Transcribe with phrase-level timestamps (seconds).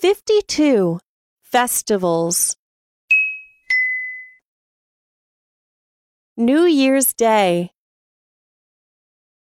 [0.00, 0.98] 52.
[1.42, 2.56] Festivals.
[6.38, 7.72] New Year's Day.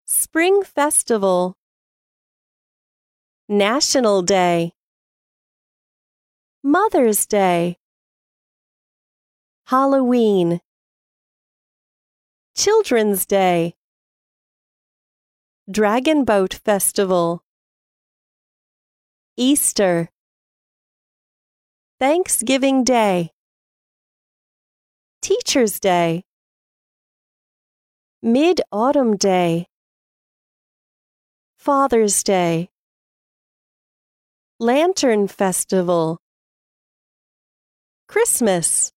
[0.05, 1.54] Spring Festival.
[3.47, 4.73] National Day.
[6.64, 7.78] Mother's Day.
[9.68, 10.60] Halloween.
[12.58, 13.76] Children's Day.
[15.70, 17.44] Dragon Boat Festival.
[19.38, 20.10] Easter.
[22.02, 23.30] Thanksgiving Day.
[25.22, 26.24] Teacher's Day.
[28.24, 29.68] Mid Autumn Day.
[31.60, 32.70] Father's Day.
[34.60, 36.18] Lantern Festival.
[38.08, 38.91] Christmas.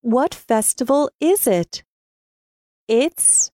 [0.00, 1.84] What festival is it?
[2.88, 3.50] It's.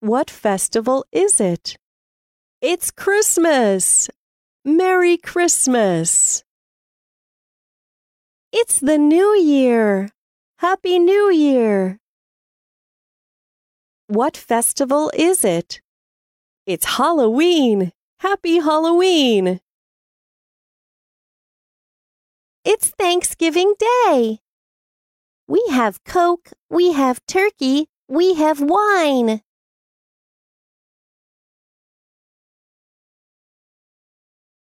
[0.00, 1.76] What festival is it?
[2.62, 4.08] It's Christmas!
[4.64, 6.42] Merry Christmas!
[8.50, 10.08] It's the New Year!
[10.56, 11.98] Happy New Year!
[14.06, 15.82] What festival is it?
[16.64, 17.92] It's Halloween!
[18.20, 19.60] Happy Halloween!
[22.64, 24.38] It's Thanksgiving Day!
[25.46, 29.42] We have Coke, we have turkey, we have wine.